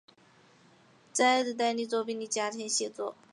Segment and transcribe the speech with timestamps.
[1.13, 3.15] 在的代理作品中的甲田写作。